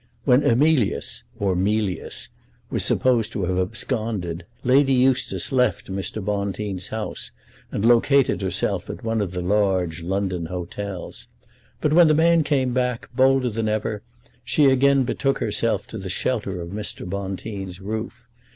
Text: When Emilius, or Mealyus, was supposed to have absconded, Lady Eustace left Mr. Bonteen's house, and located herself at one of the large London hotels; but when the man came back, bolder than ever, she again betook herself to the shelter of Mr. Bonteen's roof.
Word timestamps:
When 0.25 0.41
Emilius, 0.41 1.21
or 1.37 1.55
Mealyus, 1.55 2.29
was 2.71 2.83
supposed 2.83 3.31
to 3.33 3.45
have 3.45 3.59
absconded, 3.59 4.45
Lady 4.63 4.93
Eustace 4.93 5.51
left 5.51 5.91
Mr. 5.91 6.25
Bonteen's 6.25 6.87
house, 6.87 7.29
and 7.71 7.85
located 7.85 8.41
herself 8.41 8.89
at 8.89 9.03
one 9.03 9.21
of 9.21 9.29
the 9.33 9.41
large 9.41 10.01
London 10.01 10.47
hotels; 10.47 11.27
but 11.81 11.93
when 11.93 12.07
the 12.07 12.15
man 12.15 12.43
came 12.43 12.73
back, 12.73 13.09
bolder 13.15 13.51
than 13.51 13.69
ever, 13.69 14.01
she 14.43 14.65
again 14.71 15.03
betook 15.03 15.37
herself 15.37 15.85
to 15.85 15.99
the 15.99 16.09
shelter 16.09 16.59
of 16.61 16.69
Mr. 16.69 17.07
Bonteen's 17.07 17.79
roof. 17.79 18.25